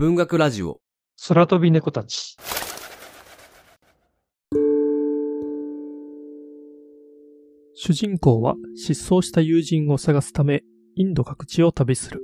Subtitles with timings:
[0.00, 0.80] 文学ラジオ。
[1.28, 2.34] 空飛び猫たち。
[7.74, 10.62] 主人公は失踪した友人を探すため、
[10.96, 12.22] インド各地を旅する。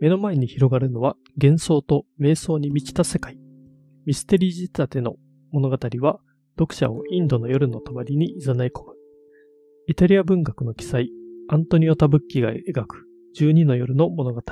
[0.00, 3.38] 目の前に広がるのは幻想と瞑想に満ちた世界。
[4.04, 5.14] ミステリー仕立ての
[5.52, 6.18] 物語は
[6.58, 8.94] 読者をインドの夜の帳に誘い込む。
[9.86, 11.08] イタリア文学の記載、
[11.50, 13.06] アントニオ・タブッキが描く
[13.38, 14.42] 12の夜の物語。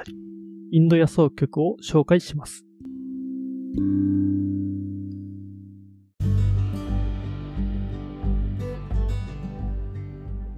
[0.71, 2.67] インド野草曲を紹介します。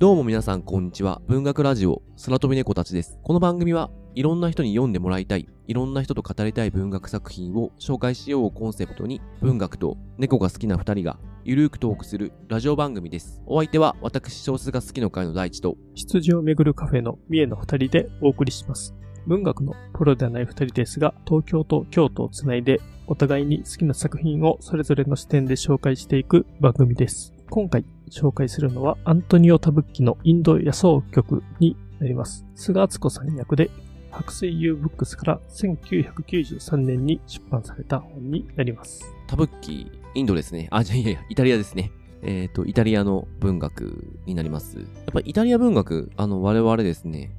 [0.01, 1.23] どうも皆さんこんにちは。
[1.29, 3.21] 文学ラジオ、空飛び猫たちです。
[3.23, 13.43] この番組はいろんな人に読んでもらいたい、いろんな人と語りたい文学作品を紹介しようをコンセプトに、文学と猫が好きな二人がゆるーくトークするラジオ番組です。
[13.47, 18.93] お相手は私小説が好きの会の大地と、羊をめぐるカフェの三重の二人でお送りします。
[19.27, 27.33] 文学のプロではない二人ですが、東京と京都をつないで、お互いに好きな作品をそれぞれの視点で紹介していく番組です。
[27.51, 32.47] 今回紹介するのはアントニオ・タブッキのインド野草曲になります。
[32.55, 33.71] 菅敦子さん役で
[34.11, 39.05] 白水 U ブックスから1993年に出版された本になります。
[39.27, 40.69] タブッキ、インドですね。
[40.71, 41.93] あ、じゃあいやいや、イタリアですね。
[42.23, 44.79] えっ、ー、と、イタリアの文学になります。
[44.79, 47.33] やっぱイタリア文学、あの、我々ですね、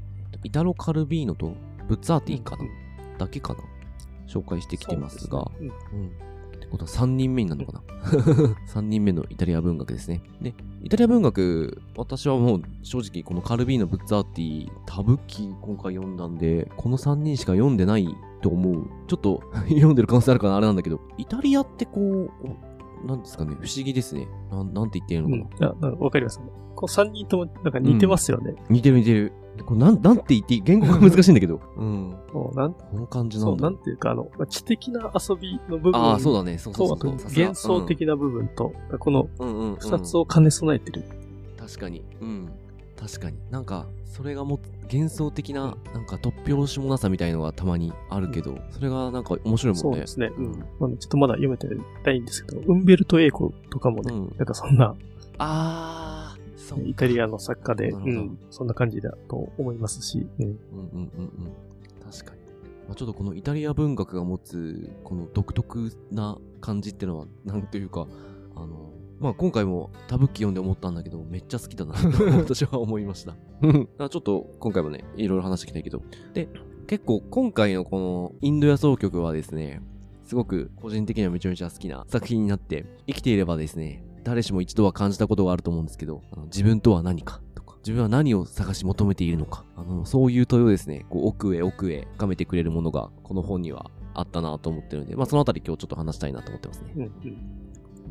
[0.44, 1.55] イタロ・カルビーノと
[1.92, 2.64] ブッツァーティかな、
[3.17, 3.59] だけかな
[4.25, 6.11] 紹介してきてますが、うすね、うん、うん
[6.72, 7.83] ことは3人目になるのかな
[8.66, 10.22] ?3 人目のイタリア文学ですね。
[10.42, 18.08] で、イタリア文学、私はもう正直このカルビーノ・ブッツァーティ、タブキ今回読んだんで、この3人しか読んでない
[18.42, 18.88] と思う。
[19.08, 24.30] ちょっと 読んでる可能性あるかなあれなんだけど、イタリアってこう、なんですかね、不思議ですね。
[24.50, 25.89] なん、なんて言ってるのかな。
[25.89, 26.39] うん、わかります。
[26.76, 28.55] こう3人ともなんか似てますよね。
[28.70, 29.33] うん、似てる似てる。
[29.64, 30.62] これなん、なんて言っていい？
[30.62, 31.59] 言語が難しいんだけど。
[31.78, 32.16] うん。
[32.31, 33.62] そう、なん、この感じなんだ。
[33.62, 35.95] そう、なんていうか、あの、知的な遊びの部分。
[35.95, 36.58] ああ、そうだね。
[36.58, 39.30] そうそうそう幻想的な部分と、うん、この、
[39.80, 41.04] 二つを兼ね備えてる。
[41.58, 42.04] 確かに。
[42.21, 42.50] うん。
[43.00, 43.38] 確かに。
[43.50, 44.60] なんか、それがも
[44.92, 49.89] 幻想的な、なんか突拍子もなさみたいのがたまにあるけど、それがなんか面白いもんね。
[49.89, 50.32] そうですね。
[50.38, 50.52] うん。
[50.80, 51.67] まあ、ちょっとまだ読めて
[52.04, 54.88] ないんですけど、ウンベルト・エイコとかもね、うん、なんかそんな。
[54.88, 54.95] あ
[55.38, 56.11] あ。
[56.86, 60.27] イタリアの作家で、うん、そんな感じだと思いますし。
[60.39, 61.72] うん、うん、うんうんうん
[62.11, 62.42] 確かに。
[62.88, 68.08] まあ、ちょっとこのイタリア文学が持つ、この独特な感じっていうのは、なんというか、
[68.55, 73.36] あの、まあ、今回もタブッキ読んで思ったんだけど、めっちゃ好きだなと 私は思いました。
[74.10, 76.02] ちょっと今回もね、いろいろ話していきたいけど。
[76.33, 76.50] で、
[76.88, 79.82] 結構今回のこのインド野草曲はですね、
[80.26, 96.93] すごく個人的にはめちゃめちゃ好きな作品になって、生きていればですね、誰しも一度は感じたことがあると思うんですけど、あの自分とは何かとか、自分は何を探し求めているのか、あの、そういう問いをですね、こう奥へ奥へ深めてくれるものが、この本にはあったなと思ってるんで、まあそのあたり今日ちょっと話したいなと思ってますね。
[96.95, 97.11] うんうん。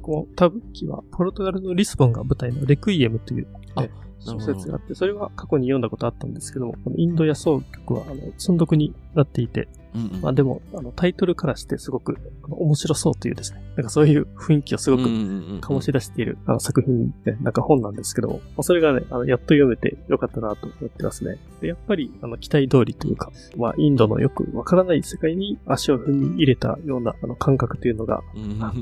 [0.02, 3.46] このタブッキは、ポルトガルのリスボンが舞台のレクイエムという、
[3.76, 3.90] ね、
[4.20, 12.18] 小説があって、それは過去に読んだことあったんですけども、インド野草曲は、あの、積んどくになっていて、うんうん、まあでも、あの、タイトルからしてすごく
[12.48, 21.38] 面白そうというですね、なんかそういう雰囲気をすごく醸し出している、あの作品で、なんか本なんですけども、まあ、それがね、あの、やっと読めてよかったなと思ってますね。
[21.60, 28.22] でやっぱり、あの、期待通りというか、まあ、インドのよくわからない世界に足を踏み入れたような、あの、感覚というのが、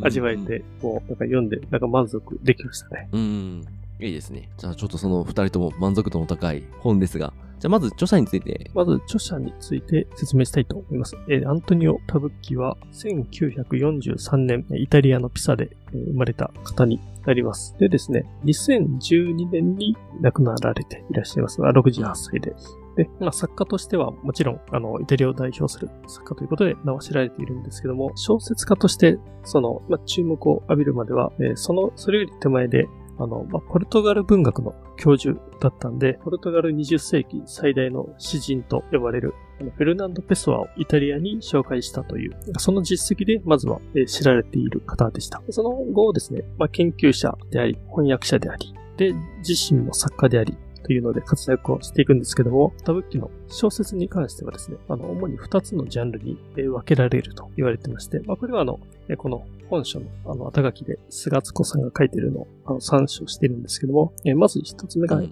[0.03, 3.09] 味わえて、こう、なんか読んで、なんか満足できましたね。
[3.13, 3.67] うん
[4.00, 4.48] いいですね。
[4.56, 8.70] じゃあちょっとその二人とも満足度の高い本ですが、じゃあまず著者について。
[8.72, 11.16] まず著者について説明したいと思います。
[11.28, 17.75] えー、アントニオ・タブッキは1943年イタリアのピサで生まれた方になります。
[17.78, 22.54] でですね、2012年に亡くなられていらっしゃいます、68歳で。
[22.97, 32.86] で、まあ、作家としてはもちろん、あの、イタリアを代表する作家ということで名を知られているんですけども、小説家として、その、まあ、注目を浴びるまでは、えー、その、それより手前で、
[33.19, 45.42] あの、まあ、ポルトガル文学の教授だったんで、ポルトガル20世紀最大の詩人と呼ばれるフェルナンド・ペソアをイタリアに紹介したという、その実績でまずは知られている方でした。
[45.51, 50.57] その後ですね、まあ、研究者であり、翻訳者であり、で、自身も作家であり、
[50.89, 58.81] というので活躍をしていくんですけども、タブッキの小説に関してはですね、あの、主に2つのジャンルに分けられると言われてまして、まあ、これはあの、
[59.19, 65.29] この本書のあの、後書きで菅津子さんが書いてるのをあの参照してるんですけども、えまず1つ目が、え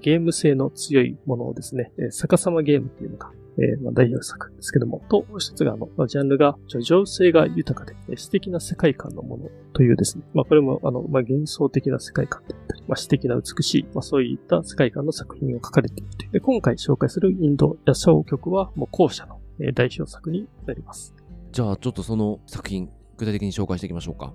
[0.00, 19.40] ゲーム性の強いものをですね、え逆さまゲームっていうのがえー、まあ、代表作ですけども、と、もう一つが、あの、ま、ジャンルが、情性が豊かで、素敵な世界観のものというですね、まあ、これも、あの、まあ、幻想的な世界観であったり、まあ、詩的な美しい、まあ、そういった世界観の作品を書かれているで、今回紹介するインド野草曲は、もう後者の、
[19.74, 21.14] 代表作になります。
[21.52, 24.32] じゃあちょっとその作品、具体的に紹介していきましょうか。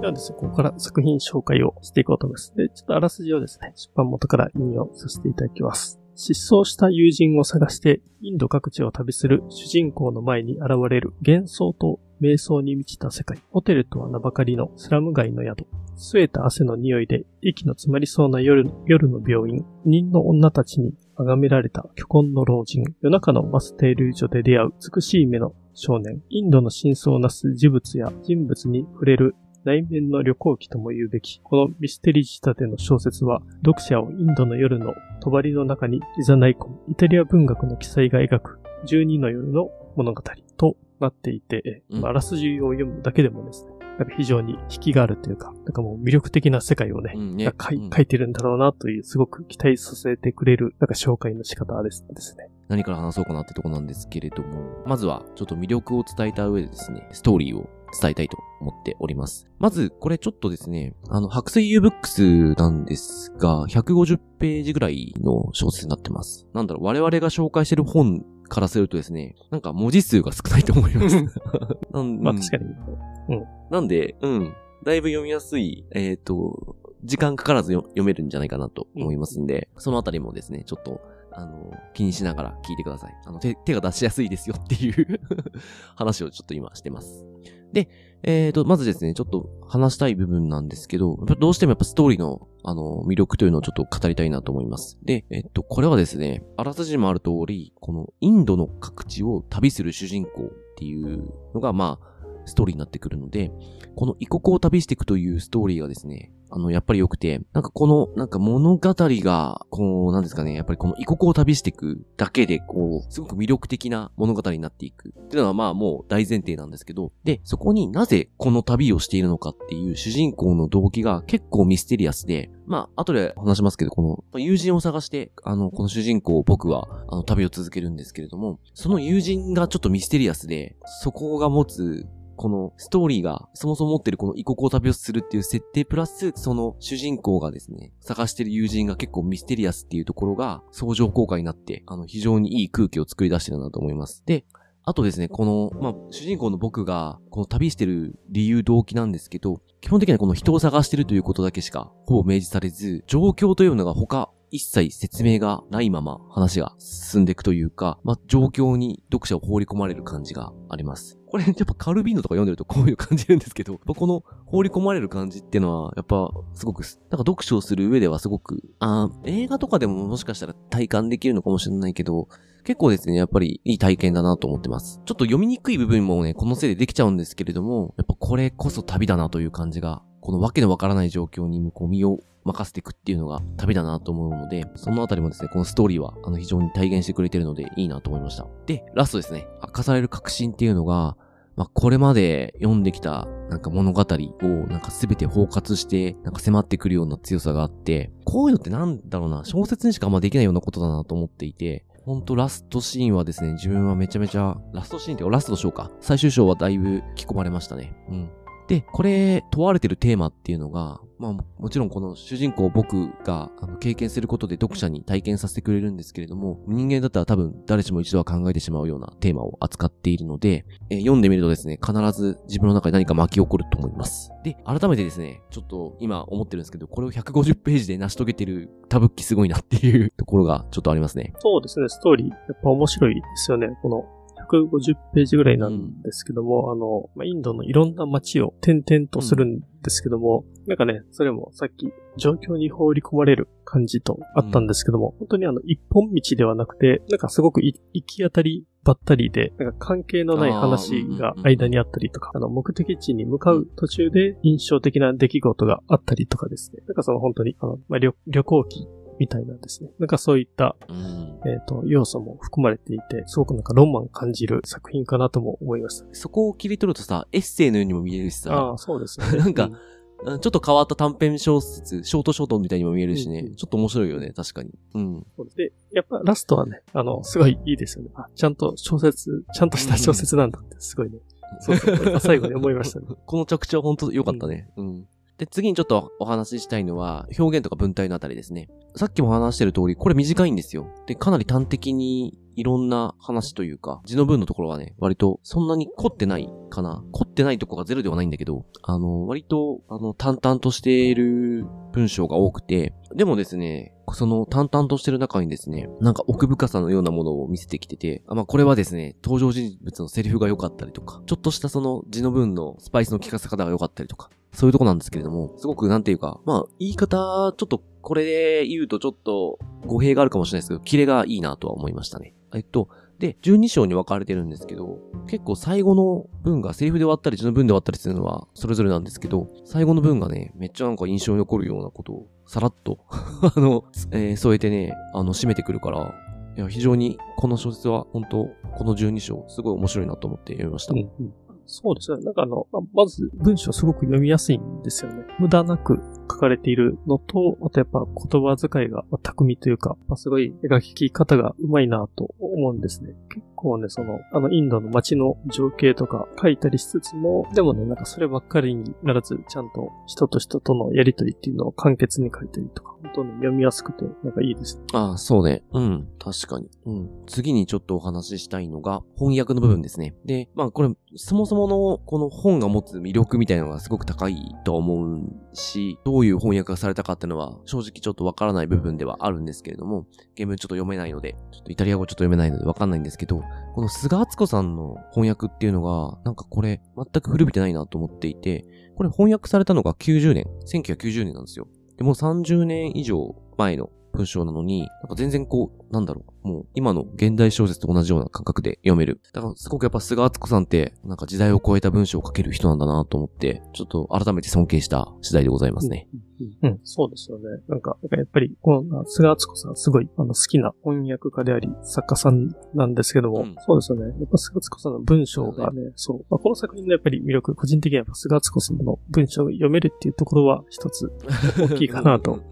[0.00, 2.54] ではですね、ここから作品紹介をしていこうと思います。
[2.56, 6.00] で、ちょっとあらすじをですね、出版元から引用させていただきます。
[6.14, 13.38] 失踪した友人を探してインド各地を旅する主人公の前に現れる幻想と瞑想に満ちた世界。
[13.50, 15.66] ホテルとは名ばかりのスラム街の宿。
[15.96, 19.64] 据えた汗の匂いで息の詰まりそうな夜の夜の病院。
[19.86, 22.84] 人の女たちに崇められた巨根の老人。
[23.00, 26.22] 夜中のバス停留所で出会う美しい目の少年。
[26.28, 40.22] インドの真相をなす事物や人物に触れる内面の旅行記とも言うべき、このミステリー仕立ての小説は、読者をインドの夜の帳の中に誘い込む、イタリア文学の記載が描く、12の夜の物語
[40.56, 42.00] となっていて、うん。
[42.00, 47.44] まああらすじを読むだけでもですね、なんか非常に引きがあるというか、なんかもう魅力的な世界をね、うんね。
[47.44, 47.90] なんか書いうん。
[47.90, 52.48] 書いてるんだろうなという、すごく期待させてくれる、なんか紹介の仕方ですですね。
[52.68, 57.68] 何から話そうかなってとこなんですけれども、まずはちょっと魅力を伝えた上でですね、ストーリーを
[58.00, 59.48] 伝えたいと思っております。
[59.58, 66.46] まず、これちょっとですね、あの、白水 U ブックスなんですが、150ページぐらいの小説になってます。
[66.52, 71.16] なんだろう、我々が紹介してる本からするとですね、なんか文字数が少ないと思います。
[71.92, 73.44] なんまあ確かに。
[73.70, 74.54] なんで、うん。
[74.84, 81.00] だいぶ読みやすい、えっ、と、時間かからずよ読めるんじゃないかなと思いますんで、そのあたりもですね、ちょっと、
[81.40, 83.14] あの、気にしながら聞いてください。
[83.24, 85.20] あの、手、手が出しやすいですよっていう
[85.96, 87.24] 話をちょっと今してます。
[87.72, 87.88] で、
[88.22, 94.98] えっ、と、まずですね、ちょっと話したい部分なんですけど、どうしてもやっぱストーリーの、あの、魅力というのをちょっと語りたいなと思います。
[95.02, 102.10] で、えっと、これはですね、あらすじにもある通り、このインドの各地を旅する主人公っていうのが、まあ、
[102.46, 103.52] ストーリーになってくるので、
[103.94, 115.10] この異国を旅していくというストーリーがですね、あの、やっぱり良くて、なんかこの、なんか物語が、こう、なんですかね、やっぱりこの異国を旅していくだけで、こう、すごく魅力的な物語になっていく。
[115.10, 132.06] っていうのはまあもう大前提なんですけど、で、そこになぜこの旅をしているのかっていう主人公の動機が結構ミステリアスで、まあ、後で話しますけど、この、友人を探して、あの、この主人公、僕は、あの、旅を続けるんですけれども、その友人がちょっとミステリアスで、そこが持つ、
[132.40, 144.22] このストーリーがそもそも持ってるこの異国を旅をするっていう設定プラス、その主人公がですね、探してる友人が結構ミステリアスっていうところが相乗効果になって、あの、非常にいい空気を作り出してるなと思います。
[144.24, 144.46] で、
[144.84, 161.18] あとですね、この、まあ、主人公の僕が、この旅してる理由、動機なんですけど、基本的にはこの人を探してるということだけしか、ほぼ明示されず、状況というのが他、一切説明がないまま話が進んでいくというか、まあ、状況に読者を放り込まれる感じがあります。
[161.30, 172.28] これ、やっぱカルビーノとか読んでるとこういう感じるんですけど、この放り込まれる感じっていうのは、やっぱすごく、なんか読書をする上ではすごく、あー映画とかでももしかしたら体感できるのかもしれないけど、
[172.64, 175.00] 結構ですね、やっぱりいい体験だなと思ってます。
[175.04, 188.46] ちょっと読みにくい部分もね、このせいでできちゃうんですけれども、やっぱこれこそ旅だなという感じが、このわけのわからない状況にこう身を任せていくっていうのが旅だなと思うので、そのあたりもですね、このストーリーは、あの、非常に体現してくれてるのでいいなと思いました。
[188.66, 191.16] で、ラストですね、明かされる確信っていうのが、
[191.56, 205.90] まあ、これまで読んできた、なんか物語を、なんかすべて包括して、なんか迫ってくるような強さがあって、こういうのってなんだろうな、小説にしかあんまできないようなことだなと思っていて、ほんとラストシーンはですね、自分はめちゃめちゃ、ラストシーンってかラストの章か。
[206.00, 207.94] 最終章はだいぶ着込まれましたね。
[208.08, 208.30] うん。
[208.70, 224.30] で、これ、問われてるテーマっていうのが、まあ、もちろんこの主人公僕があの経験することで読者に体験させてくれるんですけれども、人間だったら多分誰しも一度は考えてしまうようなテーマを扱っているので、え読んでみるとですね、必ず自分の中で何か巻き起こると思います。
[224.44, 231.32] で、改めてですね、ちょっと今思ってるんですけど、これを150ページで成し遂げてるタブッキすごいなっていうところがちょっとありますね。
[231.40, 233.76] そうですね、ストーリー、やっぱ面白いですよね。
[233.82, 234.19] この
[234.50, 256.82] 150ページぐらいなんですけども、あの、まあ、インドのいろんな街を点々とするんですけども、なんかね、それもさっき状況に放り込まれる感じとあったんですけども、本当にあの一本道ではなくて、なんかすごくい行き当たりばったりで、なんか関係のない話が間にあったりとか、あの目的地に向かう途中で印象的な出来事があったりとかですね。
[256.86, 258.86] なんかその本当に、あの、まあ、旅旅行記
[259.20, 259.90] みたいなんですね。
[259.98, 261.40] なんかそういったうん。
[261.46, 266.06] えっ、と、要素も含まれていて、すごくなんかロマン感じる作品かなとも思いました。
[266.12, 269.26] そこを切り取るとさ、エッセイのようにも見えるしさ、ああ、そうですね。
[269.38, 269.78] なんかうんうん
[270.22, 274.70] ちょっと変わった短編小説、ショートショートみたいにも見えるしね、うんうんちょっと面白いよね、確かに。
[274.94, 275.26] うん。
[275.56, 278.10] でやっぱラストはね、あの、すごいいいですよね。
[278.14, 281.18] あ、ちゃんと小説、ちゃんとした小説なんだって、すごいね。
[281.60, 283.06] そうそう、最後に思いましたね。
[283.24, 284.68] この着地は本当良かったね。
[284.76, 285.06] うん。
[285.40, 288.68] で、次にちょっとお話ししたいのは、表現とか文体のあたりですね。
[288.94, 290.86] さっきも話してる通り、これ短いんですよ。
[291.06, 297.02] で、かなり端的にいろんな話というか、字の文のところはね、割とそんなに凝ってないかな。
[297.12, 322.34] 凝ってないとこがゼロではないんだけど、あの、割と、あの、淡々としている文章が多くて、でもですね、その淡々としてる中にですね、なんか奥深さのようなものを見せてきてて、あまあこれはですね、登場人物のセリフが良かったりとか、ちょっとしたその字の文のスパイスの効かせ方が良かったりとか、そういうとこなんですけれども、すごくなんていうか、まあ言い方、ちょっとこれで言うとちょっと語弊があるかもしれないですけど、キレがいいなとは思いましたね。
[322.54, 322.88] えっと、
[323.18, 336.14] で、12章に分かれてるんですけど、結構最後の文がセリフで終わったり、字の文で終わったりするのはそれぞれなんですけど、最後の文がね、めっちゃなんか印象に残るようなことをさらっと あの、えー、添えてね、あの、締めてくるから、
[336.56, 340.94] いや、非常にこの小説は本当この12章、すごい面白いなと思って読みました。
[340.94, 341.34] うんうん
[341.70, 342.18] そうですね。
[342.24, 345.24] なんかあの、まず文章すごく読みやすいんですよね。
[345.38, 346.00] 無駄なく
[346.30, 353.14] 書かれているのと、あとやっぱ言葉遣いが巧みというか、まあ、すごい描き方がうまいなと思うんですね。
[353.28, 364.84] 結構ね、その、あの、インドの街の情景とか書いたりしつつも、でもね、なんかそればっかりにならず、ちゃんと人と人とのやりとりっていうのを簡潔に書いたりとか、本当に読みやすくて、なんかいいですね。
[364.92, 365.62] ああ、そうね。
[365.72, 366.08] うん。
[366.18, 366.70] 確かに。
[366.86, 367.10] うん。
[367.26, 370.14] 次にちょっとお話ししたいのが、翻訳の部分ですね。
[370.24, 375.22] で、まあこれ、そもそものこの本が持つ魅力みたいなのがすごく高いと思う
[375.52, 383.42] し、どうういう翻訳がされたかっていうのは、正直ちょっとわからない部分ではあるんですけれども、原文ちょっと読めないので、ちょっとイタリア語ちょっと読めないのでわかんないんですけど、
[383.74, 388.64] この菅敦子さんの翻訳っていうのが、なんかこれ、全く古びてないなと思っていて、
[388.96, 391.68] これ翻訳されたのが90年、1990年なんですよ。
[391.96, 399.20] でも30年以上前の文章なのに、なんか全然こう、なんだろう、もう今の現代小説と同じような感覚で読める。
[399.32, 406.08] だからすごくやっぱ菅敦子さんって、なんか時代を超えた文章を書ける人なんだなと思って、ちょっと改めて尊敬した次第でございますね。
[406.12, 406.30] うん
[406.62, 407.44] うん、そうですよね。
[407.68, 414.06] なんか、やっぱり、この菅敦子さんすごいあの好きな翻訳家であり、作家さんなんですけども、うん、そうですよね。
[414.18, 421.12] やっぱ菅敦子さんの文章がね、そう、まあ、この作品のやっぱり魅力、個人的にはやっぱ菅敦子さんの文章が読めるっていうところは一つ
[421.60, 422.42] 大きいかなと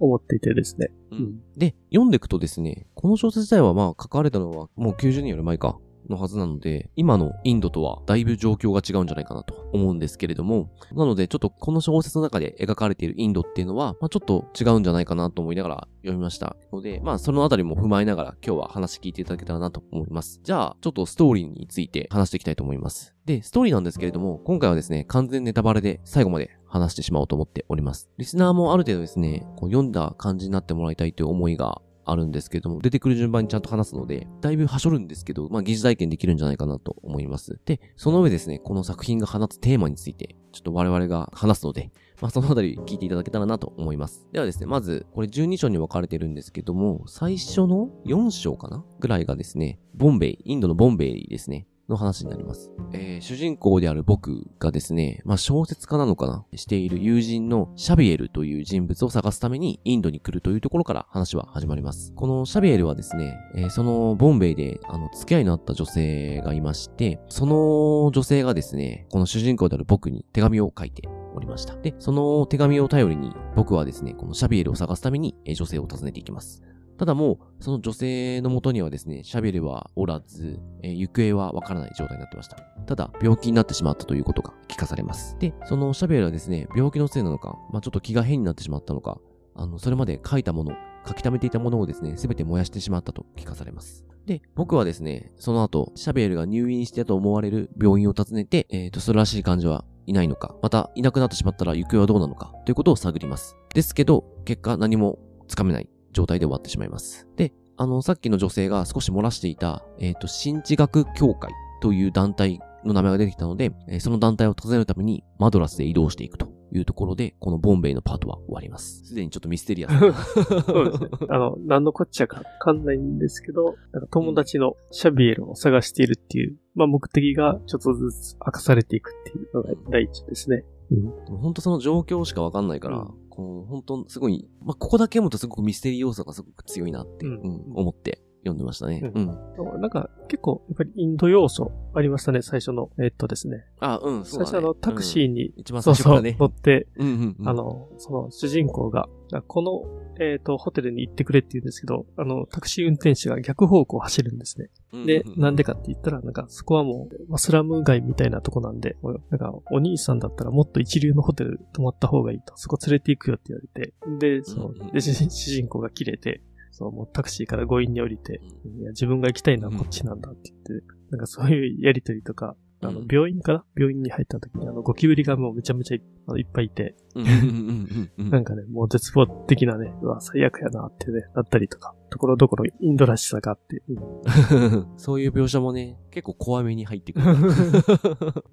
[0.00, 0.90] 思っていてですね。
[1.12, 5.78] うん、で、読んでいくとですね、この小説自体はまあ書かれたのはもう90年より前か。
[6.08, 16.56] のはずなので、今のインドとはだいぶ状況が違うんじゃないかなと思うんですけれども、なのでちょっとこの小説の中で描かれているインドっていうのは、まあ、ちょっと違うんじゃないかなと思いながら読みました。
[16.72, 20.40] ので、まあそのあたりも踏まえながら今日は話聞いていただけたらなと思います。
[20.42, 23.14] じゃあ、ちょっとストーリーについて話していきたいと思います。
[23.24, 28.08] で、ストーリーなんですけれども、今回はですね、完全ネタバレで最後まで話してしまおうと思っております。
[28.18, 37.58] リスナーもある程度ですね、こう読んだ感じになってもらいたいという思いがあるんですけども、出てくる順番にちゃんと話すので、だいぶはしょるんですけど、まあ、疑似体験できるんじゃないかなと思います。
[37.64, 44.26] で、その上ですね、この作品が放つテーマについて、ちょっと我々が話すので、まあ、そのあたり聞いていただけたらなと思います。
[44.32, 51.66] ではですね、まず、これ12章に分かれてるんですけども、最初の4章かなぐらいがですね、ボンベイ、インドのボンベイですね。
[51.88, 52.70] の話になります。
[52.92, 56.44] えー、主人公である僕がですね、まあ、小説家なのかな？
[56.54, 62.12] している友人のシャビエルという人物を探すためにインドに来るというところから話は始まります。
[62.14, 71.76] このシャビエルはですね、えー、そのボンベイで、あの、付き合いのあった女性がいまして、その女性がですね、この主人公である僕に手紙を書いておりました。
[71.76, 76.62] で、その手紙を頼りに僕はですね、このシャビエルを探すために女性を訪ねていきます。
[76.98, 82.56] ただもう、その女性の元にはですね、シャベルはおらず、えー、行方はわからない状態になってました。
[82.86, 85.36] ただ、病気になってしまったということが聞かされます。
[85.38, 89.18] で、そのシャベルはですね、病気のせいなのか、まあ、ちょっと気が変になってしまったのか、
[89.54, 90.72] あの、それまで書いたもの、
[91.06, 94.04] 書き溜めていたものをですね、すべて燃やしてしまったと聞かされます。
[94.26, 103.56] で、僕はですね、その後、シャベルが入院してたと思われる病院を訪ねて、えっ、ー、と、それらしい患者はいないのか、またいなくなってしまったら行方はどうなのか、ということを探ります。
[103.74, 107.28] ですけど、結果何もつかめない状態で終わってしまいます。
[107.36, 119.08] で、あの、さっきの女性が少し漏らしていた、えっ、ー、と、新地学協会という団体の名前が出てきたので、えー、その団体を訪ねるためにマドラスで移動していくというところで、このボンベイのパートは終わります。
[119.08, 119.98] すでにちょっとミステリアス。
[120.64, 121.10] そうですね。
[121.28, 130.64] あの、何のこっちゃかわかんないんですけど、なんか友達のシャビエルを探しているっていう、まあ目的がちょっとずつ明かされていくっていうのが第一ですね。
[130.90, 131.36] うん。
[131.38, 139.00] 本当その状況しかわかんないから、うんこう、本当すごい、まあ、ここだけ読むとすごくミステリー要素がすごく強いなって、うん、うん、思って読読んでましたね。
[139.02, 139.80] ううん。
[139.80, 142.90] なんか結構やっぱりインド要素ありましたね、最初の。
[143.02, 143.64] えっとですね。
[143.80, 144.50] あ、うん、そうだ、ね。
[144.50, 146.36] 最初あのタクシーうんに、一番最初からね。
[146.38, 147.48] 乗って、うんうんうん。
[147.48, 149.08] あ、の、その主人公が、
[149.48, 149.82] この、
[150.20, 154.70] えっ、と、ホテルに行ってくれって言うんですけど、あの、タクシー運転手が逆方向を走るんですね。
[155.04, 158.96] で、なんでかって言ったら、なんか、そこはもう、まあスラム街みたいなとこなんで、
[159.30, 166.40] なんか、お兄さんだったらもっと一流のホテル泊まった方がいいと、そこ連れて行くよって言われて、で、その主人公が切れて、
[166.78, 168.42] そう、もうタクシーから強引に降りて、
[168.78, 173.06] いや、自分が行きたいのはこっちなんだって言って、なんかそういうやりとりとか、あのう、ん。
[173.10, 173.64] 病院かな？
[173.78, 187.26] 病院に入った時に、あの、ゴキブリがもうめちゃめちゃいっぱいいて、うんうんうんうんうんなんかね、もう絶望的なね、うわ、最悪やなってね、なったりとか、ところどころインドらしさがあって、うん そういう描写もね、結構怖めに入ってくる。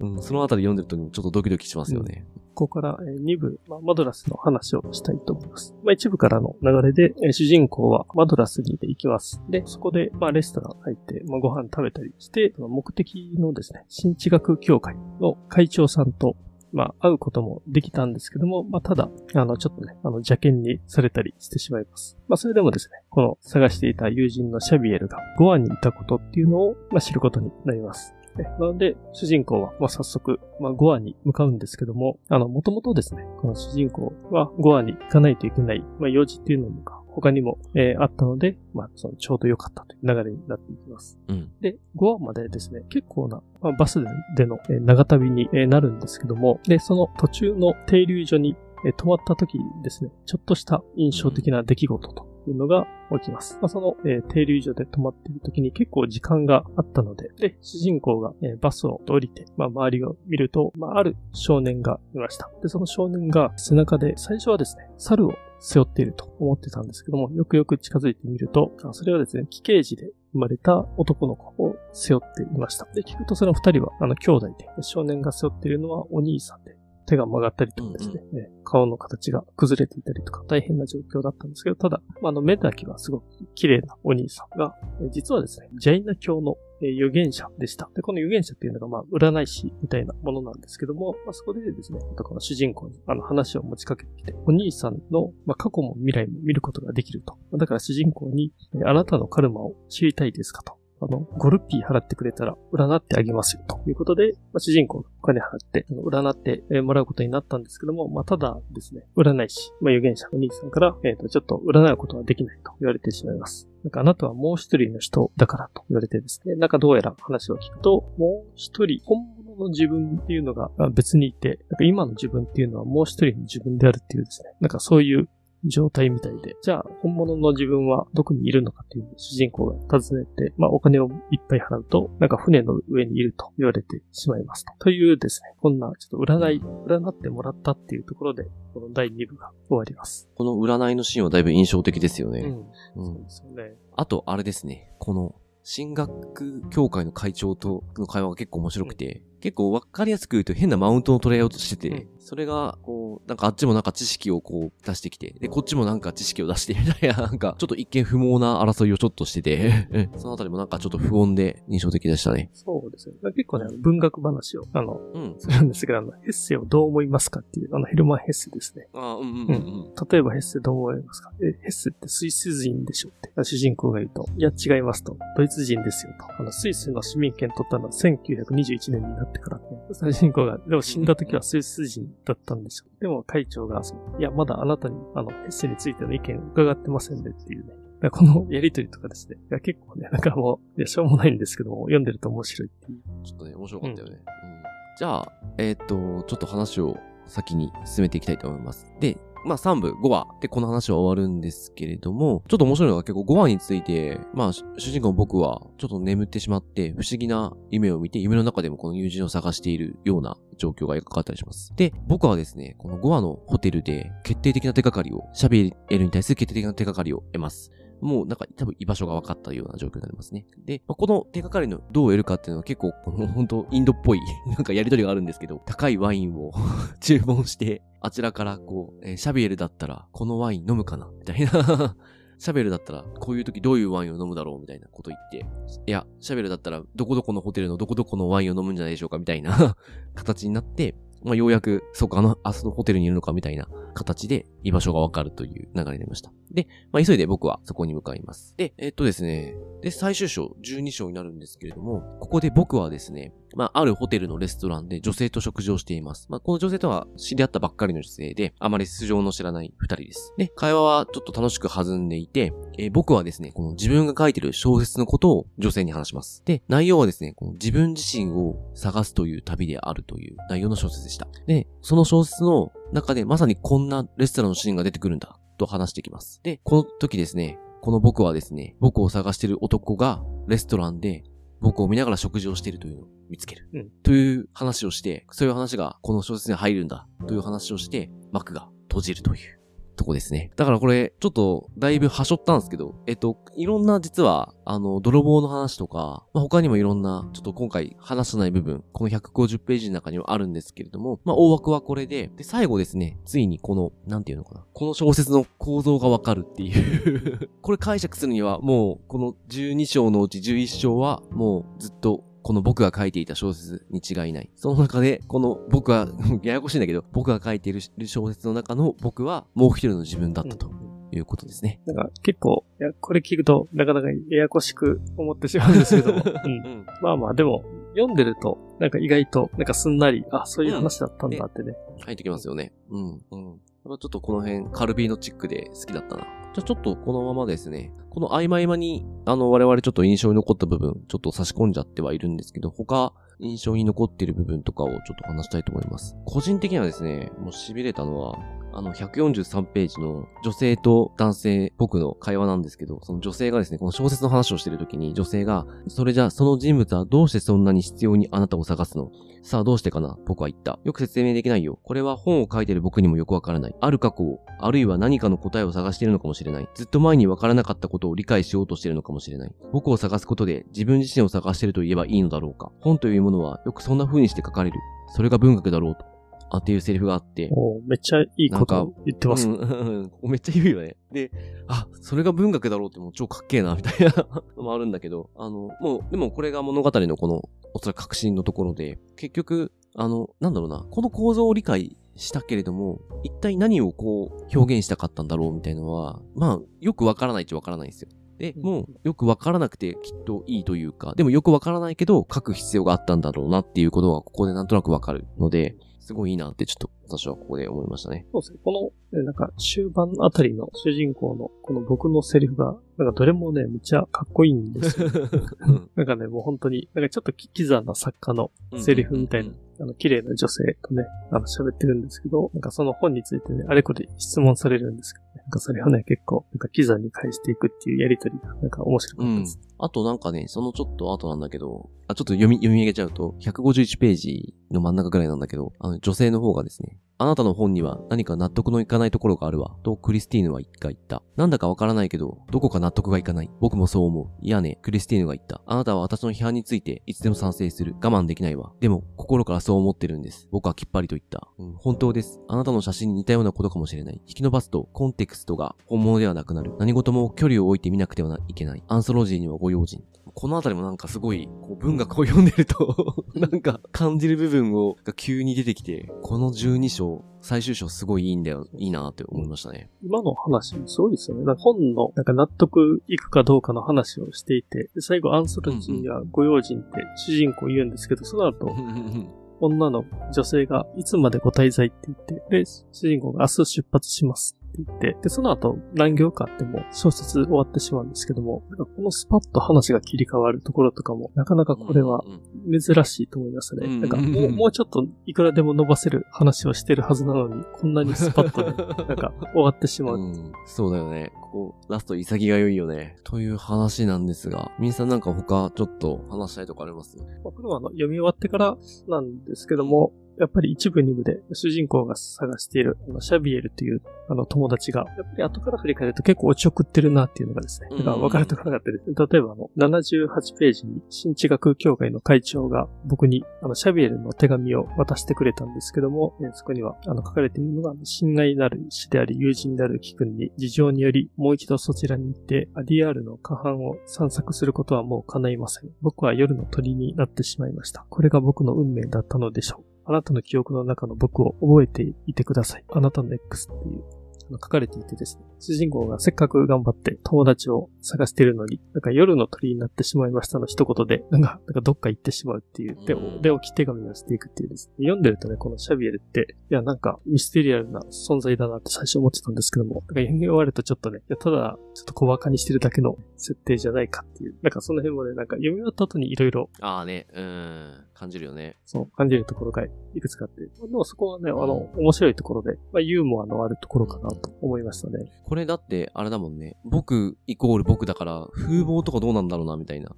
[0.00, 2.26] うん、そのあたり読んでるとちょっとドキドキしますよね。
[2.54, 5.74] ここから2部、まあ、マドラスの話をしたいと思います。
[5.82, 9.42] まあ、一部からの流れで、えー主人公はマドラスに行きます。
[9.50, 16.36] で、そこで、まあ、レストラン入って、まあ、ご飯食べたりして、まあ目的のですね、新地学協会の会長さんと、
[16.74, 22.18] まあ、会うこともできたんですけども、まあ、ただ、あの、ちょっとね、あの、邪険にされたりしてしまいます。
[22.26, 28.12] まあ、それでもですね、この探していた友人のシャビエルがゴアにいたことっていうのを、まあ、知ることになります。
[28.36, 41.18] なので、主人公は、まあ、早速、まあ、ゴアに向かうんですけども、あの、もともとですね、この主人公はゴアに行かないといけない、まあ、用事っていうのが他にも、えーあったので、まあ、そのちょうど良かったという流れになっていきます。
[41.28, 41.50] うん。
[41.60, 44.02] で、ゴアまでですね、結構な、まあ、バス
[44.36, 48.56] での、えー長旅に、えーなるんですけども、で、その途中の停留所に、
[48.86, 52.86] えー止まった時にですね、ちょっとした印象的な出来事というのが
[53.18, 53.58] 起きます。
[53.62, 62.50] まあ、その、えー停留所で止まっている時に結構時間があったので、で、主人公が、えーバスを降りて、まあ、周りを見ると、まあ、ある少年がいました。
[62.62, 65.34] で、その少年が背中で、最初はですね、猿を
[65.66, 72.84] 背負っていると思ってたんですけども、よくよく近づいてみると、あそれはですね、奇形児で生まれた男の子を背負っていました。
[72.94, 87.88] で、聞くとその二人は、あの、兄弟で、少年が背負っているのはお兄さんで、手が曲がったりとかですね、え顔の形が崩れていたりとか大変な状況だったんですけど、ただ、まああの目だけはすごく綺麗なお兄さんが、え実はですね、ジャイナ教のえー預言者でした。
[87.94, 97.38] で、この預言者っていうのが、まあ、占い師みたいなものなんですけども、まあ、そこでですね、またこの主人公にあの話を持ちかけてきて、お兄さんの、まあ、過去も未来も見ることができると。
[97.56, 100.74] だから主人公に、えあなたのカルマを知りたいですかと。
[101.00, 113.68] あの、5ルピー払ってくれたら占ってあげますよということで、まあ、主人公がお金払って、あの占ってもらうことになったんですけども、まあ、ただですね、占い師、まあ、預言者お兄さんから、えっ、と、ちょっと占うことはできないと言われてしまいます。
[113.84, 125.28] なんかあなたはもう一人の人だからと言われてですね、なんかどうやら話を聞くと、もう一人、本物の自分っていうのが別にいて、なんか今の自分っていうのはもう一人の自分であるっていうですね、なんかそういう
[125.66, 134.72] 状態みたいで、じゃあ本物の自分はどこにいるのかっていうのを主人公が尋ねて、まあお金をいっぱい払うと、なんか船の上にいると言われてしまいますと。
[134.78, 140.28] というですね、こんなちょっと占い、占ってもらったっていうところで、この第2部が終わります。
[140.34, 142.40] この占いのシーンはだいぶ印象的ですよね。
[142.40, 143.04] うん。
[143.06, 143.76] うんそうですよね。
[143.96, 144.92] あと、あれですね。
[144.98, 162.48] この、進学協会の会長との会話が結構面白くて、結構わかりやすく言うと変なマウントを取れようとしてて、それが、こう、なんかあっちもなんか知識をこう出してきて、で、こっちもなんか知識を出してみたいな、 なんかちょっと一見不毛な争いをちょっとしてて、 そのあたりもなんかちょっと不穏で印象的でしたね。
[162.54, 163.16] そうですね。
[163.36, 165.34] 結構ね、文学話を、あの、うん。
[165.38, 168.88] するんですけど、あの、ヘッセをどう思いますかっていう、あの、ヘルマン・ヘッセですね。
[168.94, 169.54] あうんうんうんう
[169.90, 169.92] ん。
[170.10, 171.30] 例えばヘッセどう思いますか？
[171.42, 175.18] え、ヘッセってスイス人でしょって、主人公が言うと、いや、違いますと。
[175.36, 176.24] ドイツ人ですよと。
[176.40, 179.64] あの、スイスの市民権取ったのは1921年になってからね。
[179.92, 182.86] 主人公が、でも死んだ時はスイス人だったんでしょ。
[183.00, 188.10] でも会長が、そのいや、まだあなたに、あの、ヘッセについての意見伺ってませんねっていうね。
[188.10, 189.36] この やりとりとかですね。
[189.36, 193.00] いや結構ね、なんかもう、いや、しょうもないんですけども、読んでると面白いっていう。
[193.24, 194.20] ちょっとね、面白かったよね。
[194.48, 194.54] うん
[194.96, 196.96] じゃあ、えーっと、ちょっと話を
[197.26, 198.86] 先に進めていきたいと思います。
[199.00, 211.72] で、まあ3部、5話でこの話は終わるんですけれども、ちょっと面白いのが結構5話について、まあ主人公の僕はちょっと眠ってしまって不思議な夢を見て、夢の中でもこの友人を探しているような状況が描かれたりします。
[211.76, 217.70] で、僕はですね、この5話のホテルで決定的な手がかりを、シャビエルに対する決定的な手がかりを得ます。
[218.00, 220.46] もうなんか多分居場所が分かったような状況になりますね。
[220.64, 226.52] で、まあこの手がかりのどう得るかっていうのは結構、この本当インドっぽい なんかやりとりがあるんですけど、高いワインを
[227.00, 231.08] 注文して、あちらからこう、えーシャビエルだったらこのワイン飲むかな？
[231.18, 231.96] みたいな。
[232.36, 234.60] シャベルだったら、こういう時どういうワインを飲むだろう？
[234.60, 235.46] みたいなこと言って、
[235.86, 239.18] いや、シャベルだったら、どこどこのホテルのどこどこのワインを飲むんじゃないでしょうか？
[239.18, 239.76] みたいな
[240.14, 243.32] 形になって、まあ、ようやく、そうか、あの、あそのホテルにいるのか？
[243.32, 246.32] みたいな形で居場所がわかるという流れになりました。
[246.52, 248.54] で、まあ、急いで僕はそこに向かいます。
[248.56, 256.26] で、えっとですね、で、最終章、12章になるんですけれども、ここで僕はですね、まあ、あるホテルのレストランで女性と食事をしています。
[256.28, 260.34] まあ、この女性とは知り合ったばっかりの女性で、あまり素性の知らない二人です。
[260.36, 266.42] で、会話はちょっと楽しく弾んでいて、えー僕はですね、この自分が書いてる小説のことを女性に話します。
[266.44, 271.26] で、内容はですね、この自分自身を探すという旅であるという内容の小説でした。
[271.46, 276.40] で、その小説の中でまさにこんなレストランのシーンが出てくるんだ、と話してきます。
[276.44, 281.24] で、この時ですね、この僕はですね、僕を探してる男がレストランで
[281.60, 283.68] 僕を見ながら食事をしているというのを見つける。
[283.74, 289.60] うんという話をして、そういう話がこの小説に入るんだという話をして、幕が閉じるという
[289.94, 290.50] とこですね。
[290.56, 314.50] だからこれ、ちょっとだいぶはしょったんですけど、えっと、いろんな実は、あの、泥棒の話とか、まあ、他にもいろんな、ちょっと今回話さない部分、この150ページの中にはあるんですけれども、まあ、大枠はこれで、で、最後ですね、ついにこの、なんていうのかな、この小説の構造がわかるっていう、 これ解釈するには、もう、この12章のうち11章は、もうずっと、この僕が書いていた小説に違いない。
[314.54, 316.06] その中で、この僕は、
[316.44, 320.70] ややこしいんだけど、僕が書いている小説の中の僕は、もう一人の自分だったと
[321.10, 321.80] いうことですね。
[321.86, 326.20] なんか結構、いや、これ聞くとなかなかややこしく思ってしまうんですけども。
[326.44, 326.86] うんうん。
[327.00, 327.64] まあまあ、でも、
[327.96, 331.74] 読んでると、なんか意外と、なんかすんなり、あ、そういう話だったんだってね。
[332.04, 332.74] 入ってきますよね。
[332.90, 333.22] うん。
[333.30, 333.58] うん。
[333.58, 336.43] ちょっとこの辺、カルビーノチックで好きだったな。
[336.54, 346.16] じゃあちょっとこのままですね、この合間合間に、あの、我々ちょっと印象に残った部分、ちょっと差し込んじゃってはいるんですけど、他、印象に残っている部分とかをちょっと話したいと思います。
[346.24, 348.38] 個人的にはですね、もう痺れたのは、
[348.76, 359.10] あの、143ページの女性と男性、僕の会話なんですけど、その女性がですね、この小説の話をしている時に、女性が、それじゃあ、その人物はどうしてそんなに必要にあなたを探すの？
[359.42, 360.16] さあどうしてかな？
[360.26, 360.78] 僕は言った。
[360.84, 361.78] よく説明できないよ。
[361.82, 363.74] これは本を書いてる僕にもよくわからない。
[363.78, 366.68] ある過去を、あるいは何かの答えを探しているのかもしれない。
[366.74, 369.54] ずっと前にわからなかったことを理解しようとしているのかもしれない。
[369.70, 372.72] 僕を探すことで自分自身を探してると言えばいいのだろうか。
[372.80, 374.78] 本というものはよくそんな風にして書かれる。
[375.14, 376.13] それが文学だろうと。
[376.50, 377.48] あっていうセリフがあって。
[377.52, 379.48] おーめっちゃいいことを言ってます。
[379.48, 380.96] うん めっちゃ言うよね。
[381.12, 381.30] で、
[381.68, 384.26] あ、それが文学だろうってもう超かっけえな、みたいな
[384.56, 398.08] のもあるんだけど、あの、もう、でもこれが物語のこの、おそらく革新のところで、結局、あの、なんだろうな、この構造を理解したけれども、一体何をこう、表現したかったんだろうみたいなのは、まあ、よくわからないっちゃわからないんですよ。
[398.38, 408.26] で、うんもう、よくわからなくてきっといいというか、でもよくわからないけど、書く必要があったんだろうなっていうことがここでなんとなくわかるので、すごいいいなってちょっと私はここで思いましたね。
[408.30, 408.58] そうですね。
[408.62, 415.08] この、えなんか終盤あたりの主人公のこの僕のセリフが、なんかどれもね、めっちゃかっこいいんですよ。
[415.08, 429.58] う んなんかね、もう本当に、なんかちょっとキキザな作家のセリフみたいな、あの、綺麗な女性とね、あの、喋ってるんですけど、なんかその本についてね、あれこれ質問されるんですけなんかそれをね、結構、なんかキザに返していくっていうやりとりが、なんか面白かったです。
[429.68, 441.22] うんあとなんかね、そのちょっと後なんだけど、あ、ちょっと読み、読み上げちゃうと、151ページの真ん中ぐらいなんだけど、あの、女性の方がですね、あなたの本には何か納得のいかないところがあるわ、とクリスティーヌは一回言った。
[441.36, 443.50] なんだかわからないけど、どこか納得がいかない。
[443.60, 444.26] 僕もそう思う。
[444.40, 445.60] いやね、クリスティーヌが言った。
[445.66, 447.94] あなたは私の批判についていつでも賛成する。
[448.02, 448.72] 我慢できないわ。
[448.80, 450.48] でも、心からそう思ってるんです。
[450.50, 451.48] 僕はきっぱりと言った。
[451.58, 452.40] うん、本当です。
[452.48, 454.20] あなたの写真に似たようなことかもしれない。
[454.26, 456.72] 引き伸ばすと、コンテクストが本物ではなくなる。
[456.78, 458.82] 何事も距離を置いて見なくてはいけない。
[458.88, 460.02] アンソロジーにはご用心。
[460.34, 469.90] このあたりもなんかすごい、こう文学を読んでると、 なんか感じる部分を、が急に出てきて、この12章、最終章すごいいいんだよ、いいなって思いましたね。
[470.02, 471.44] 今の話、すごいですよね。
[471.44, 478.74] なんか本の、なんか納得いくかどうかの話をしていて、で最後アンソロジーにはご用心って主人公言うんですけど、その後、
[479.60, 492.22] 女の女性がいつまでご滞在って言って、で、主人公が明日出発しますって言って、で、その後何行かあっても小説終わってしまうんですけども、なんかこのスパッと話が切り替わるところとかも、なかなかこれは
[492.70, 493.86] 珍しいと思いますね。
[493.86, 498.74] うんなんかもう、もうちょっといくらでも伸ばせる話をしてるはずなのに、こんなにスパッとね、
[499.06, 500.16] なんか終わってしまう。
[500.18, 501.32] うん、そうだよね。
[501.34, 503.16] ここ、ラスト潔が良いよね。
[503.24, 507.16] という話なんですが、みんさんなんか他ちょっと話したいとかあります？
[507.18, 508.76] まあこれはあの読み終わってから
[509.08, 535.90] なんですけども、やっぱり一部二部で主人公が探しているあのシャビエルというあの友達が、やっぱり後から振り返ると結構おちょくってるなっていうのがですね、うんなんか分かるところがあってですね、例えばあの78ページに新地学協会の会長が僕にあのシャビエルの手紙を渡してくれたんですけども、えーそこにはあの書かれているのが、親愛なる医師であり友人であるキ君に事情によりもう一度そちらに行ってアディアールの下半を散策することはもう叶いません。
[536.00, 538.06] 僕は夜の鳥になってしまいました。
[538.08, 539.93] これが僕の運命だったのでしょう。
[540.06, 542.84] あなたの記憶の中の僕を覚えていてください。
[542.92, 544.04] あなたの X っていう
[544.52, 566.68] 書かれていてですね、主人公がせっかく頑張って友達を探してるのに、なんか夜の鳥になってしまいましたの一言で、なんか、なんかどっか行ってしまうっていう、で、で、置き手紙をしていくっていうですね、読んでるとね、このシャビエルって、いや、なんかミステリアルな存在だなって最初思ってたんですけども、なんか読み終わるとちょっとね、いや、ただ、ちょっと小馬鹿にしてるだけの設定じゃないかっていう、なんかその辺もね、なんか読み終わった後に色々。
[566.80, 568.76] ああね、うん、感じるよね。
[568.84, 575.30] そう、感じるところがいくつかあって、でもそこはね、あの、面白いところで、まあ、ユーモアのあるところかなと思いましたね。
[575.54, 580.10] これだって、あれだもんね、僕イコール僕だから、風貌とかどうなんだろうな、みたいな。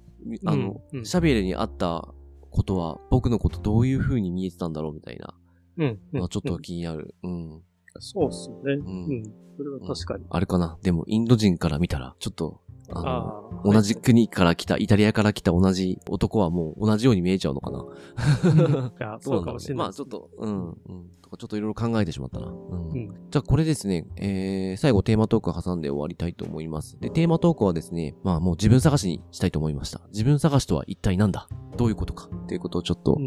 [0.47, 2.07] あの、うんうん、シャビエルに会った
[2.49, 5.35] ことは、僕のことどういう風に見えてたんだろう、みたいな。
[5.77, 5.99] うん。
[6.11, 7.13] まあちょっと気になる。
[7.21, 7.61] うん。
[7.99, 8.81] そうっすよね。
[8.83, 9.05] うん。
[9.05, 9.23] うん。
[9.57, 10.79] それは確かに、あれかな。
[10.81, 17.79] でも、インド人から見たら、ちょっと、あの、同じ国から来た、イタリアから来た同じ男はもう同じように見えちゃうのかな。
[17.79, 19.85] いや、 そうかもしれない。
[19.85, 20.75] まあちょっと、うん、うん。
[21.21, 22.47] とかちょっといろいろ考えてしまったな。
[22.47, 22.91] うん。
[22.91, 26.97] うん、じゃあこれですね、えー、最後テーマトーク挟んで終わりたいと思います。
[26.99, 30.01] で、テーマトークはですね、まあもう自分探しにしたいと思いました。
[30.09, 31.47] 自分探しとは一体何だ？
[31.77, 33.17] どういうことかっていうことをちょっと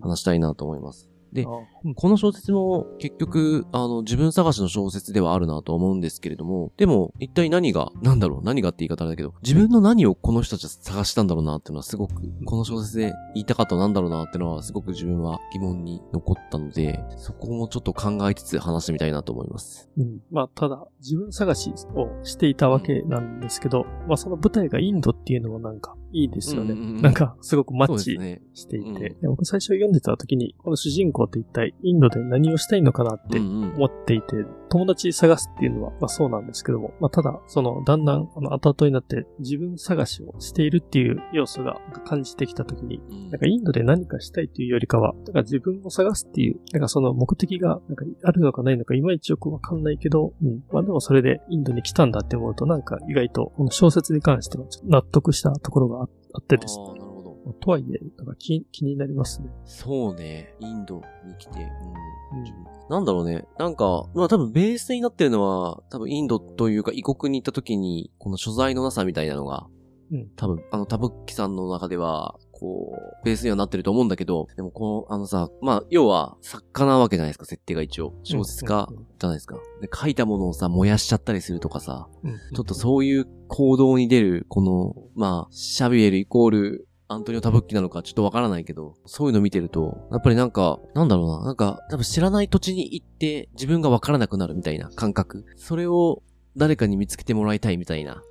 [0.00, 1.10] 話したいなと思います。
[1.32, 12.14] で、この小説も結局、あの、自分探しの小説ではあるなと思うんですけれども、でも、一体何が、なんだろう、何がって言い方だけど、自分の何をこの人たちは探したんだろうなっていうのはすごく、
[12.44, 19.88] この小説で言いたかったなんだろうなっていうのはすごく自分は疑問に残ったので、そこもちょっと考えつつ話してみたいなと思います。
[19.96, 20.20] うん。
[20.30, 26.72] まあ、ただ、自分探しをしていたわけなんですけど、うん、まあ、その舞台がインドっていうのはなんか、いいですよね。
[26.72, 28.18] うんうんうん、なんか、すごくマッチ
[28.54, 50.62] していて、ねうん、僕最初読んでた時に、この主人公って一体インドで何をしたいのかなって思っていて、うんうん、友達探すっていうのは、まあそうなんですけども、まあただ、その、だんだん、あの、後々になって自分探しをしているっていう要素が感じてきた時に、うん、なんかインドで何かしたいというよりかは、なんか自分を探すっていう、なんかその目的が、なんかあるのかないのか、いまいちよくわかんないけど、うん。
[50.72, 56.84] まあでもそれでインドに来たんだって思うと、なんか意外と、この小説に関しては納得したところがあって、あってですね。
[56.86, 57.52] なるほど。
[57.60, 59.50] とはいえ、なんか気気になりますね。
[59.64, 60.54] そうね。
[60.60, 61.02] インドに
[61.38, 61.58] 来て。
[61.60, 62.38] うん。
[62.38, 62.44] うん、
[62.88, 63.44] なんだろうね。
[63.58, 69.66] なんか、まあ多分ベースになってるのは、多分インドというか異国に行った時に、この所在のなさみたいなのが、
[70.12, 72.92] うん、多分、あの、タブッキさんの中では、こ
[73.22, 78.14] う、ベースにはなってると思うんだけど、でもこの、あのさ、まあ、要は、作家なわけじゃないですか、設定が一応。
[78.22, 79.56] 小説家じゃないですか。
[79.80, 82.08] で、書いたものをさ、燃やしちゃったりするとかさ、
[82.54, 95.44] ちょっとそういう行動に出る、この、まあ、シャビエルイコール、アントニオ・タブッキなのかちょっとわからないけど、そういうの見てると、やっぱりなんか、なんだろうな、なんか、多分知らない土地に行って自分がわからなくなるみたいな感覚。
[95.56, 96.22] それを
[96.56, 98.22] 誰かに見つけてもらいたいみたいな。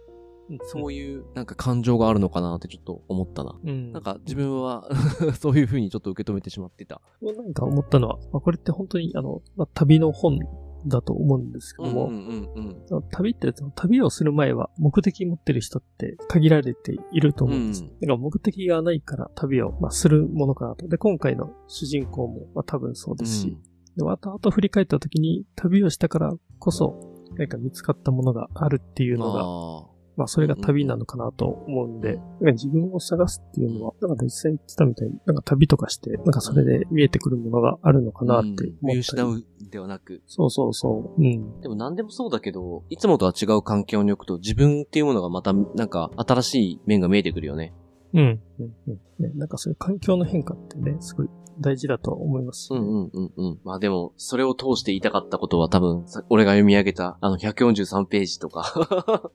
[0.64, 3.56] そういうなんか感情があるのかなってちょっと思ったな。
[3.64, 4.90] うん、なんか自分は
[5.40, 7.02] そういう風にちょっと受け止めてしまってた。
[7.22, 10.40] なんか思ったのは、まあ、これって本当にあの、まあ、旅の本
[10.86, 17.84] だと思うんですけども、うんうんうん、旅って旅をする前は目的持ってる人って限られていると思うんです。
[17.84, 20.88] うん、だから目的がないから旅を、まあ、するものかなと。
[20.88, 23.62] で、今回の主人公も、まあ、多分そうですし、うん、
[23.98, 40.22] でも後々振り返った時に旅をしたからこそ何か見つかったものがあるっていうのが、まあそれが旅なのかなと思うんで、うん、自分を探すっていうのは、なんか実際言ってたみたいに、なんか旅とかして、なんかそれで見えてくるものがあるのかなってうん、見失うではなく。
[40.28, 41.24] そうそうそう。
[41.24, 41.62] うん。
[41.62, 47.74] でも何でもそうだけど、いつもとは違う環境に置くと自分っていうものがまた、なんか新しい面が見えてくるよね。
[48.14, 48.42] うん。
[48.60, 48.74] うん。
[48.88, 49.24] うん。
[49.24, 51.30] ね、なんかそういう環境の変化ってね、すごい
[51.60, 52.74] 大事だと思います。
[52.74, 53.60] うんうんうんうん。
[53.64, 58.74] まあでも、それを通して言いたかったことは多分、俺が読み上げた、あの143ページとか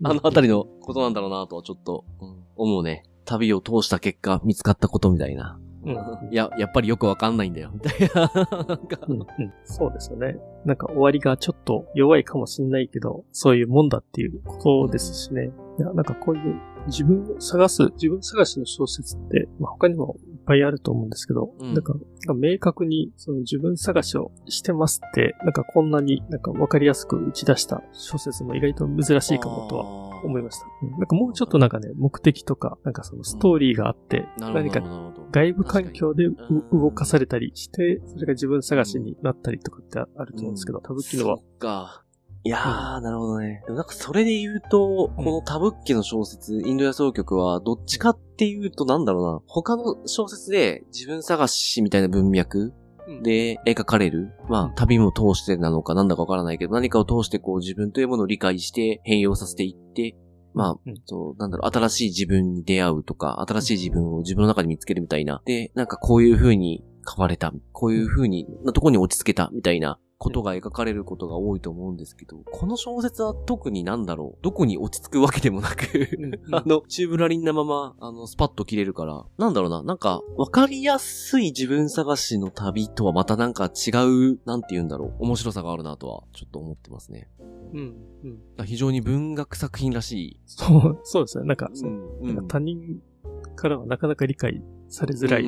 [0.03, 3.05] あのあたりのことなんだろうなとはちょっと、うん、思うね。
[3.25, 5.59] 旅を通した結果見つかったことみたいな。
[5.87, 8.31] うん、いや、やっぱりよくわかんないんだよ、みたいな。
[9.07, 9.27] うんうん、
[9.65, 10.37] そうですよね。
[10.65, 15.51] なんか終わりがちょっと弱いかもしんないけど、そういうもんだっていうことですしね。
[15.79, 16.55] いや、なんかこういう
[16.87, 21.95] 自分を探す、自分探しの小説って、まあ、他にもぱいあると思うんですけど、うん、なんか、
[22.35, 29.85] 明確にその自分探しをしてますって、なんかこんなになんかわかりやすく打ち出した小説も意外と珍しいかもとは
[30.25, 30.67] 思いました。
[30.99, 34.81] なんかもうちょっとなんかね、目的とか、なんかそのストーリーがあって、うん、何か
[35.33, 36.29] 外部環境で
[36.73, 41.39] 動かされたりして、それが自分探しになったりとかってあると思うんですけど、多分昨日は。
[41.39, 42.04] そっか。
[42.47, 43.63] いやー、うん、なるほどね。
[43.65, 52.75] でもなんかそれで言うと、このタブッキの小説、インド野草曲は、どっちかっていうとなんだろうな、他の小説で自分探しみたいな文脈
[53.23, 60.15] で描かれる、まあ、旅も通してなのかなんだかわからないけど、何かを通してこう自分というものを理解して変容させていって、
[60.53, 65.41] まあ、うん、そう、なんだろう、新しい自分に出会うとか、新しい自分を自分の中に見つけるみたいな。
[65.47, 75.85] で、なんかこういう風に変われた、こういう風に、なとこに落ち着けた、みたいなことが描かれることが多いと思うんですけど、この小説は特になんだろう、どこに落ち着くわけでもなく
[76.51, 87.29] あの、チューブラリンなまま、あの、スパッと切れるから、なんだろうな、なんか、わかりやすい自分探しの旅とはまたなんか違う、なんて言うんだろう、面白さがあるなとは、ちょっと思ってますね。
[87.75, 87.95] うん、
[88.59, 88.67] うん。
[88.67, 90.41] 非常に文学作品らしい。
[90.47, 91.45] そう、そうですね。
[91.45, 93.03] なんか、うんうん、なんか他人
[93.57, 95.45] からはなかなか理解されづらい。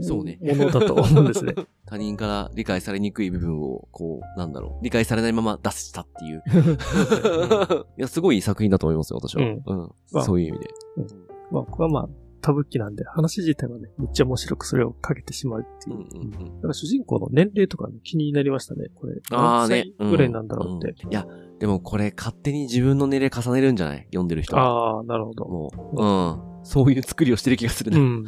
[0.00, 0.38] そうね。
[0.40, 1.54] ものだと思うんですね。
[1.86, 6.42] 他人から理解されにくい部分を、こう、なんだろう、理解されないまま出したっていう。
[7.98, 9.42] いや、すごい作品だと思いますよ、私は。
[9.42, 9.62] うん。
[9.66, 10.68] うんまあ、そういう意味で。
[10.96, 11.06] うん、
[11.50, 12.08] まあ、これはまあ、
[12.40, 15.96] タブッキなんで、話自体はね、めっちゃ面白くそれをかけてしまうっていう。
[15.96, 19.20] うんうんうん、だから主人公の年齢とか、ね、気になりましたね、これ。
[19.30, 19.92] ああね。
[19.98, 21.12] ぐらいなんだろうって、うんうん。
[21.12, 21.26] いや、
[21.60, 24.04] でもこれ勝手に自分の年齢重ねるんじゃない？
[24.06, 24.96] 読んでる人は。
[24.96, 25.44] ああ、なるほど。
[25.44, 26.04] もう、う
[26.48, 26.51] ん。
[26.64, 27.98] そういう作りをしてる気がするね。
[27.98, 28.26] うん。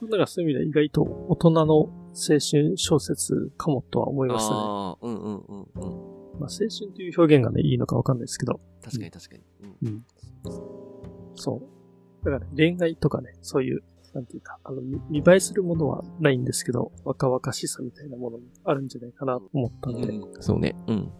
[0.00, 4.60] 僕ならそういう意味で意外と大人の青春小説かもとは思いましたね。
[4.60, 6.38] ああ、うんうんうんうん。
[6.40, 8.60] まあ青春という表現がね、いいのかわかんないですけど。
[8.82, 9.42] 確かに確かに。
[9.82, 9.88] うん。
[9.88, 10.04] うん、
[11.34, 11.62] そ
[12.22, 12.24] う。
[12.24, 13.82] だから、恋愛とかね、そういう、
[14.14, 20.08] なんていうか、あの、見栄えするものはないんですけど、若々しさみたいなものもあるんじゃないかなと思ったんで。
[20.08, 20.74] うん、そうね。
[20.86, 21.10] うん。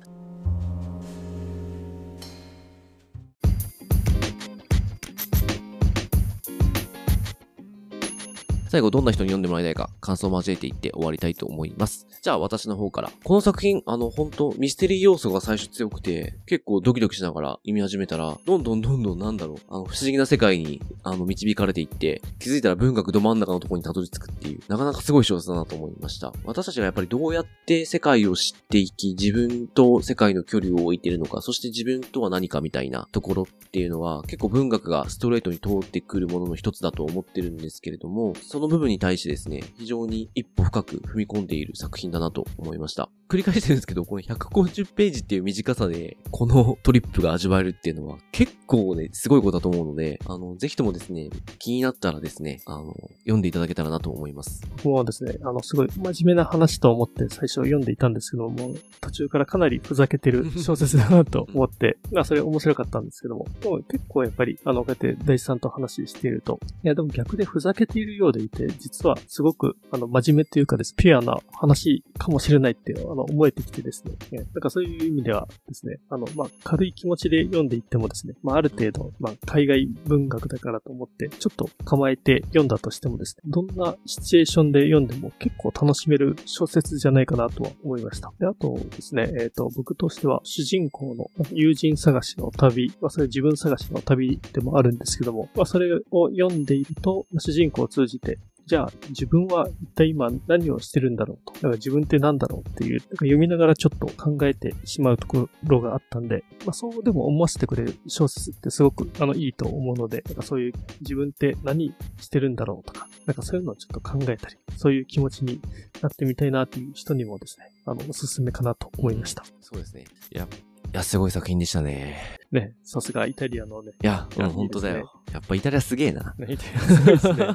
[8.72, 12.06] 最後どんな人に読んでもらいたいか感想を交えていって終わりたいと思います。
[12.22, 13.10] じゃあ私の方から。
[13.22, 26.32] この作品、あの本当ミステリー要素が最初強くて、結構ドキドキしながら読み始めたら、どんどんどんどんなんだろう、あの不思議な世界にあの導かれていって、気づいたら文学ど真ん中のところにたどり着くっていう、なかなかすごい小説だなと思いました。
[26.46, 43.10] 私たちがやっぱりどうやって世界を知っていき、自分と世界の距離を置いているのか、そして自分とは何かみたいなところっていうのは、結構文学がストレートに通ってくるものの一つだと思ってるんですけれども、その部分に対してですね、非常に一歩深く踏み込んでいる作品だなと思いました。
[43.28, 54.60] 繰り返してるんですけど、この150ページっていう短さで、このトリップが味わえるっていうのは結構ね、すごいことだと思うので、あの、ぜひともですね、気になったらですね、あの、読んでいただけたらなと思います。
[54.82, 88.32] ここはですね、あの、すごい真面目な話と思って最初読んでいたんですけども、途中からかなりふざけてる 小説だなと思って、まあ、それ面白かったんですけども、も結構やっぱり、あの、こうやって大地さんと話していると、いや、でも逆でふざけているようでいて、実はすごく、あの、真面目というかです、ピュアな話かもしれないって、あの、思えてきてですね、だかそういう意味ではですね、あの、まあ、軽い気持ちで読んでいってもですね、まあ、ある程度、まあ、海外文学だからと思って、ちょっと構えて読んだとしてもですね、どんなシチュエーションで読んでも結構楽しめる小説じゃないかなとは思いました。
[88.38, 101.54] で、あとですね、えっ、ー、と、僕としては主人公の友人探しの旅、まあ、それ自分探しの旅でもあるんですけども、まあ、それを読んでいると、主人公を通じて、じゃあ自分は一体今何をしてるんだろうと。
[101.54, 115.60] だから自分って何だろうっていう、読みながらちょっと考えてしまうところがあったんで、まあそうでも思わせてくれる小説ってすごくあのいいと思うので、なんかそういう自分って何してるんだろうとか、なんかそういうのをちょっと考えたり、そういう気持ちに
[116.00, 119.44] なってみたいなっていう人にもですね、あの、おすすめかなと思いました。
[119.60, 120.04] そうですね。
[120.32, 122.38] いや、いや、すごい作品でしたね。
[122.50, 123.92] ね、さすがイタリアのね。
[124.02, 125.10] いや、うん、本当だよ。
[125.32, 126.34] やっぱイタリアすげえな。
[126.48, 127.46] イタリアすごいですね。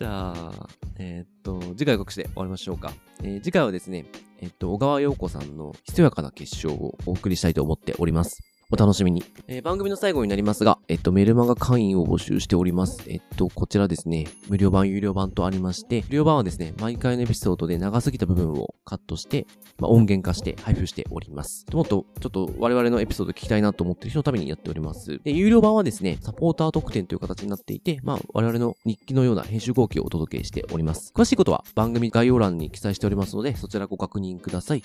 [0.00, 0.52] じゃあ、
[0.98, 2.94] えー、っと、次回告知で終わりましょうか。
[3.22, 4.06] えー、次回はですね、
[4.40, 8.49] えー、っと、小川陽子さんのひそやかな結晶をお送りしたいと思っております。
[8.72, 9.24] お楽しみに。
[9.48, 13.02] えー、番組の最後になりますが、えっと、メルマガ会員を募集しております。
[13.08, 21.66] えっと、こちらですね、無料版、有料版とありまして、無料版はですね、毎回のエピソードで長すぎた部分をカットして、まあ、音源化して配布しております。
[21.72, 25.20] もっと、ちょっと我々のエピソード聞きたいなと思ってる人のためにやっております。
[25.24, 31.12] で、有料版はですね、サポーター特典という形になっていて、まあ、我々の日記のような編集後期をお届けしております。
[31.12, 34.84] 詳しいことは番組概要欄に記載しておりますので、そちらご確認ください。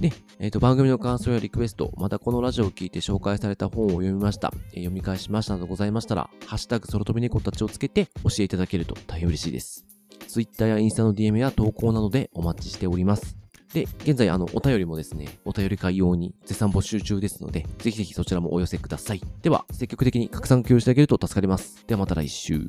[0.00, 9.86] で、えっ、ー、と、番組の感想やリクエスト、またこのラジオを聞いて紹介された本を読みました、えー、読み返しましたなどございましたら、ハッシュタグソロ飛び猫たちをつけて教えていただけると大変嬉しいです。
[10.28, 13.36] Twitter やインスタの DM や投稿などでお待ちしております。
[13.72, 19.20] で、現在、あの、お便りもですね、お便り会用に絶賛募集中ですので、ぜひぜひそちらもお寄せください。
[19.42, 21.84] では、積極的に拡散共有してあげると助かります。
[21.86, 22.68] ではまた来週。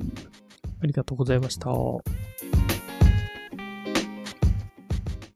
[0.81, 2.76] ありがとうございました。